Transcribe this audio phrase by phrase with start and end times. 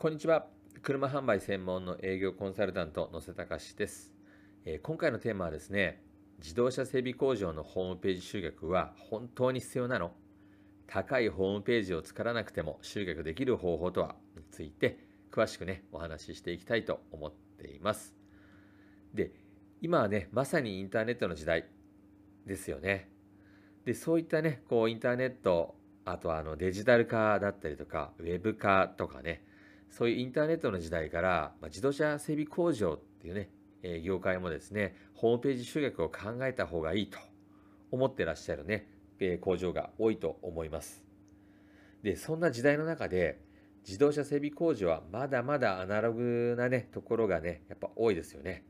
[0.00, 0.46] こんにちは。
[0.80, 4.14] 車販売専門の営業コンサルタント、野瀬隆です、
[4.64, 6.02] えー、今回のテーマはですね、
[6.38, 10.12] 自動車整備工場のホームページ集客は本当に必要なの？
[10.86, 14.16] 高いホームページを作らなくても集客できる方法とは？
[14.38, 15.00] について
[15.30, 18.16] 詳しくね、お話ししていきたいと思っています。
[19.12, 19.32] で、
[19.82, 21.66] 今はね、まさにインターネットの時代
[22.46, 23.10] ですよね。
[23.84, 25.74] で、そういったね、こうインターネット、
[26.06, 29.44] あとはあのデジタル化だったりとか、ウェブ化とかね、
[29.90, 33.50] そういうインターネットの時代から、まあ、自動車整備工場っていうね、
[33.82, 37.18] えー、業界もですね、ホームページ集客を考えた方がいいと
[37.90, 41.04] 思ってらっしゃるね、えー、工場が多いと思います。
[42.02, 43.40] で、そんな時代の中で、
[43.86, 48.64] 自動車整備工場はまだまだアナログなね、ところがね、やっぱ多いですよね。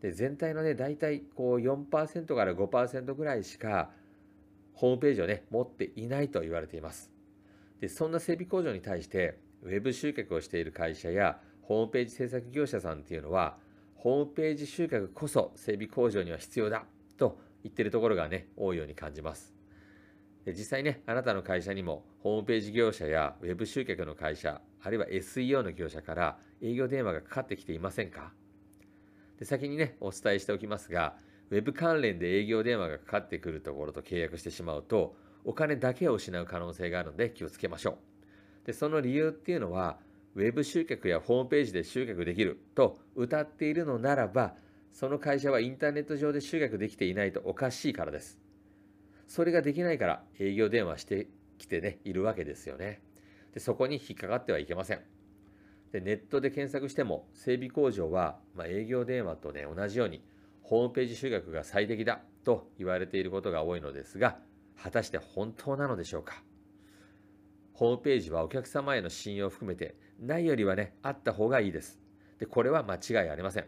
[0.00, 3.90] で、全体のね、大体こう4%から5%ぐらいしか、
[4.74, 7.10] ホームページをね、持っていないと言われています。
[7.80, 13.58] で、そんな整備工場に対して、ウェブ集客をしている会社やホームページ制作業者さんっていうのは、
[13.94, 16.84] ホームページ集客こそ整備工場には必要だ
[17.18, 19.54] と言ってるところがね、多いように感じます。
[20.44, 28.32] で実際ね、あなたの会社にもホームページ業者やウェブ集客の会社、あるいは SEO の業者から営業電話がかかってきていませんか？
[29.38, 31.16] で先にね、お伝えしておきますが、
[31.50, 37.96] ウェブ関連で営業電話がかかってくるところと契約してしまうと、お金だけを失う可能性があるので気をつけましょう。
[38.64, 39.98] でその理由っていうのは
[40.34, 44.54] ウェブ集客やホームページで集客できると謳っているのならば
[44.92, 48.38] その会社はインターネット上で集客できていないとおかしいからです。
[49.26, 53.00] それができないから営業電話してきてねいるわけですよね。
[53.54, 55.00] でそこに引っかかってはいけません。
[55.92, 60.22] でネットで検索しても整備工場は、まあ、営業電話とね同じように
[60.62, 64.38] ホームページ集客が最適だと言われていることが多いのですが
[64.80, 66.42] 果たして本当なのでしょうか？
[67.80, 71.98] ホームページはお客様への信用を含めて、ないよりはね、あった方がいいです。
[72.38, 73.64] で、これは間違いありません。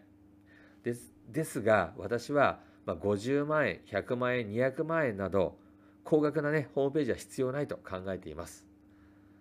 [0.85, 5.57] ですですが、私は、ま50万円、100万円、200万円など、
[6.05, 8.67] 高額なね、ホームページは必要ないと考えています。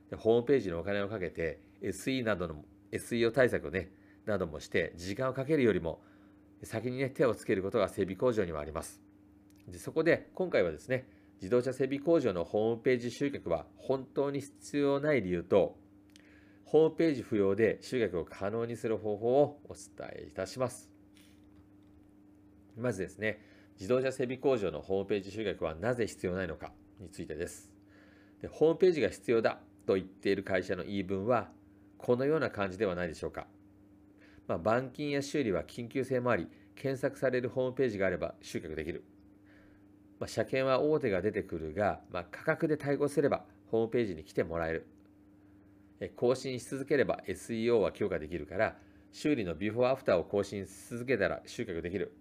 [0.09, 2.63] でホームページのお金をかけて、SE などの、
[2.94, 3.91] SEO 対策をね、
[4.25, 6.01] などもして、時間をかけるよりも、
[6.63, 9.01] 先にね、手をつけることが整備工場にはあります。
[9.68, 11.09] でそこで、今回はですね、
[11.41, 15.75] 自動車整備工場のホームページ集客は本当に必要ない理由と、
[16.66, 20.91] ホームページ不要で集客を可能にする方法をお伝えいたします。
[22.78, 23.41] まずですね、
[23.74, 27.72] 自動車整備工場のホームページ集客はなぜ必要ないのかについてです。
[28.40, 31.50] でホームページが必要だと言っている会社の言い分は、
[31.97, 33.47] このような感じではないでしょうか。
[34.47, 39.03] まあ、板金や修理は緊急性もあり、検索されるホームページがあれば集客できる。
[40.21, 44.87] まあ、車検は大手が出てくるが、まあ、価格で対応すればホームページに来てもらえる。
[46.15, 48.75] 更新し続ければ SEO は強化できるから、
[49.11, 52.15] 修理のビフォーアフターを更新し続けたら集客できる。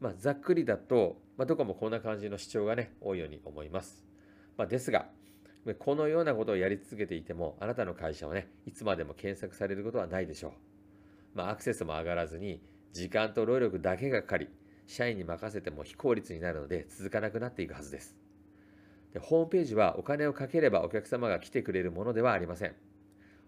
[0.00, 4.06] まあ、ざっくりだと、まあ、どこもこんな感じの主張がね、多いように思います。
[4.56, 5.08] まあ、ですが、
[5.78, 10.52] このようなことをやり続けていても、あなたの会社はね、いつまでも検索されることはないでしょう。
[11.34, 12.62] まあ、アクセスも上がらずに、
[12.94, 14.48] 時間と労力だけがかかり、
[14.86, 18.14] 社員に任せても非効率になるので続かなくなっていくはずです。
[19.12, 22.74] でホームページはお金をかければお客様が来てくれるものではありません。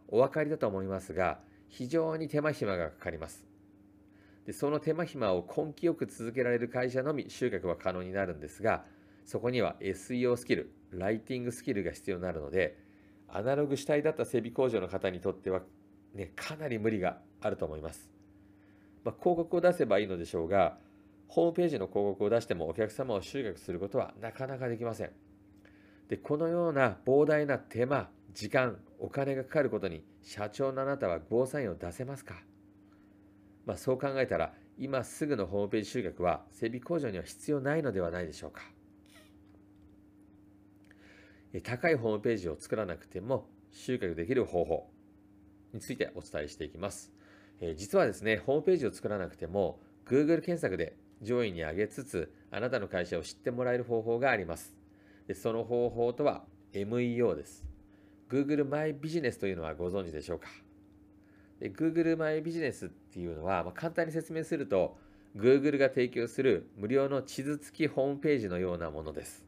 [0.08, 3.44] お分かりだと思いますが、非常に手間暇がかかります。
[4.46, 8.84] でその手間暇を根気よく続けられる会社のみ集客は可能になるんですが、
[9.24, 12.78] そこには SEO スキル、ライティングスキルが必要になるので、
[13.28, 15.62] アナログ主体だった整備工場の方にとっては、
[16.14, 18.08] ね、かなり無理があると思います。
[19.04, 20.78] まあ、広告を出せばいいのでしょうが、
[21.28, 25.10] ホームページの広告を出してもお客様を集客することはなかなかできません。
[26.08, 32.42] で、このような膨大な手間、時間、お金がかかることに社長のあなたはゴーサインを出せますか？
[33.64, 38.62] まあ、そう考えたら今すぐのホームページ集客は整備工場には必要ないのではないでしょうか。
[41.64, 44.90] 高いホームページを作らなくても集客できる方法
[45.72, 47.12] についてお伝えしていきます。
[47.76, 54.76] 実はですね、ホームページを作らなくても Google 検索で上位に上げつつ、あなたの会社を知ってもらえる方法があります。
[55.26, 57.64] でその方法とは MEO です。
[58.28, 60.48] Google マイビジネスというのはご存知でしょうか？
[61.60, 64.98] で ?Google マイビジネスっていうのは、まあ、簡単に説明すると、
[65.36, 69.46] Google が提供する無料の地図付きホームページのようなものです。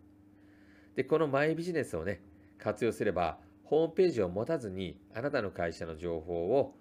[0.97, 2.21] で、このマイビジネスをね、
[2.59, 6.75] 活用すれば、ホームページを持たずに、あなたの会社の情報を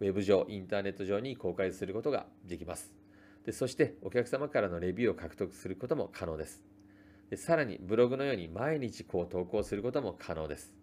[0.00, 3.03] ウェブ上、インターネット上に公開することができます。
[3.44, 6.64] でそしてお客様からのレビューを獲得することも可能です。
[7.30, 10.74] でさらにブログのように毎日こう投稿することも可能です。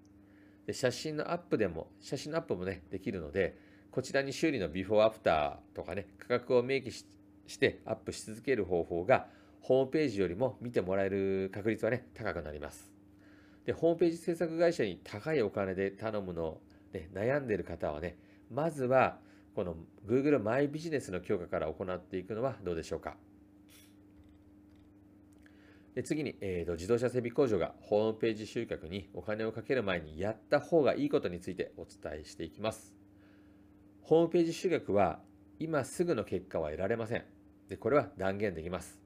[0.66, 3.58] で写真のアップでも、写真のアップもね、できるので、
[3.92, 7.06] こちらに修理のビフォーアフターとかね、価格を明記し
[7.60, 9.28] てアップし続ける方法が、
[9.60, 12.92] ホームページよりも見てもらえる確率はね、高くなります。
[13.66, 16.62] で、ホームページ制作会社に高いお金で頼むのを、
[16.94, 18.18] ね、悩んでいる方はね、
[18.50, 19.20] まずは、
[19.56, 19.76] この
[20.08, 23.18] Google マイビジネスの強化から行っていくのはどうでしょうか？
[25.94, 32.96] で次に、えーと、自動車整備工場がホームページ集客にお金をかける前にやった方がいいことについてお伝えしていきます。
[34.02, 35.20] ホームページ集客は
[35.60, 37.26] 今すぐの結果は得られません。
[37.68, 39.02] でこれは断言できます。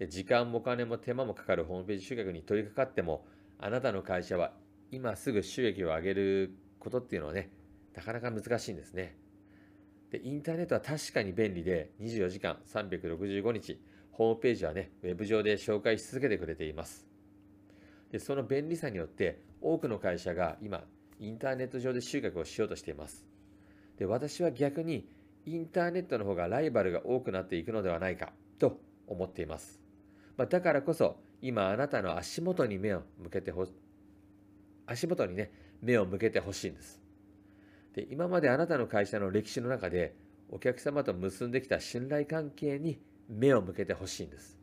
[0.00, 3.24] で時間もお金も手間もかかるホームページ集客に取り掛かっても
[3.60, 4.54] あなたの会社は
[4.90, 7.50] 今すぐ収益を上げることっていうのはね、
[7.94, 9.16] なかなか難しいんですね。
[10.14, 13.80] で、インターネットは確かに便利で24時間365日
[14.12, 17.04] ホームページはね、ウェブ上で紹介し続けてくれています。
[18.12, 20.84] で、その便利さによって、多くの会社が今、
[21.18, 23.26] インターネット上で集客をしようとしています。
[23.98, 25.08] で、私は逆に、
[25.46, 29.80] インターネットの方がライバルが多くなっていくのではないかと思っています。
[30.36, 33.66] まあ、だからこそ、今あなたの足元に目を向けてほ、
[34.86, 35.50] 足元にね、
[35.82, 37.03] 目を向けてほしいんです。
[37.94, 40.14] で、今まであなたの会社の歴史の中で、
[40.50, 44.58] お客様と結んできた信頼関係に目を向けてほしいんです。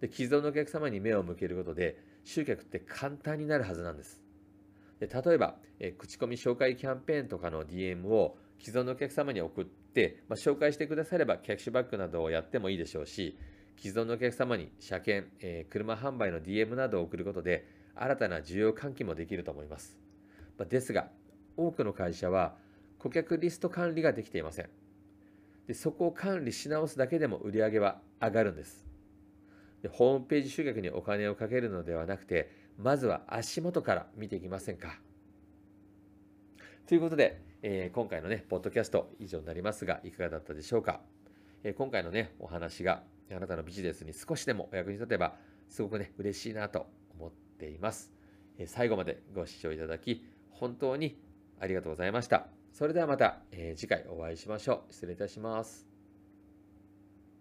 [0.00, 4.22] で既存のお客様に目を向けることで集客って簡単になるはずなんです。
[5.00, 13.38] で例えばえ、口コミ紹介キャンペーンとかの DM を既存のお客様に送って、まあ、紹介してくださればキャッシュバックなどをやってもいいでしょうし、
[13.80, 19.96] 既存のお客様に車検、えー、車販売の DM などを送ることで新たな需要喚起もできると思います。
[20.58, 21.10] まあ、ですが、
[21.58, 22.54] 多くの会社は
[22.98, 24.68] 顧客リスト管理ができていません。
[25.66, 28.86] でそこを管理し直すだけでも売り上げは上がるんです。
[29.82, 34.98] でホームページ集客にお金をかけるのではなくてまずは足元から見ていきませんか。
[36.86, 41.02] ということで、えー、今回のねポッドキャスト以上になりますがいかがだったでしょうか、
[41.62, 45.34] えー、今回のねお話があなたのビジネスに少しでもお役に立てば
[45.68, 46.86] すごくね嬉しいなと
[47.18, 48.10] 思っています、
[48.56, 51.20] えー、最後までご視聴いただき本当に
[51.60, 52.46] ありがとうございました
[52.78, 54.92] それではまた、えー、次回お会いしましょう。
[54.92, 55.87] 失礼いたします。